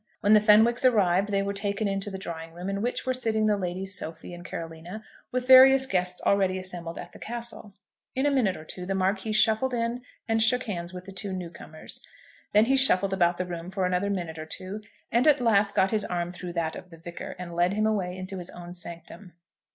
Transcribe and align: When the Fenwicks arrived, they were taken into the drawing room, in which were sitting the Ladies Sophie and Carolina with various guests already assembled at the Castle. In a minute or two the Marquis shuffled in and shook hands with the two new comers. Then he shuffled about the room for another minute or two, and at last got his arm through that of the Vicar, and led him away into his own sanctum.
When 0.21 0.33
the 0.33 0.39
Fenwicks 0.39 0.83
arrived, 0.83 1.29
they 1.29 1.43
were 1.43 1.53
taken 1.53 1.87
into 1.87 2.09
the 2.09 2.17
drawing 2.17 2.53
room, 2.53 2.71
in 2.71 2.81
which 2.81 3.05
were 3.05 3.13
sitting 3.13 3.45
the 3.45 3.55
Ladies 3.55 3.93
Sophie 3.93 4.33
and 4.33 4.43
Carolina 4.43 5.03
with 5.31 5.45
various 5.47 5.85
guests 5.85 6.23
already 6.25 6.57
assembled 6.57 6.97
at 6.97 7.11
the 7.11 7.19
Castle. 7.19 7.75
In 8.15 8.25
a 8.25 8.31
minute 8.31 8.57
or 8.57 8.63
two 8.65 8.87
the 8.87 8.95
Marquis 8.95 9.33
shuffled 9.33 9.75
in 9.75 10.01
and 10.27 10.41
shook 10.41 10.63
hands 10.63 10.91
with 10.91 11.05
the 11.05 11.11
two 11.11 11.33
new 11.33 11.51
comers. 11.51 12.03
Then 12.51 12.65
he 12.65 12.77
shuffled 12.77 13.13
about 13.13 13.37
the 13.37 13.45
room 13.45 13.69
for 13.69 13.85
another 13.85 14.09
minute 14.09 14.39
or 14.39 14.47
two, 14.47 14.81
and 15.11 15.27
at 15.27 15.39
last 15.39 15.75
got 15.75 15.91
his 15.91 16.03
arm 16.03 16.31
through 16.31 16.53
that 16.53 16.75
of 16.75 16.89
the 16.89 16.97
Vicar, 16.97 17.35
and 17.37 17.55
led 17.55 17.73
him 17.73 17.85
away 17.85 18.17
into 18.17 18.39
his 18.39 18.49
own 18.49 18.73
sanctum. 18.73 19.33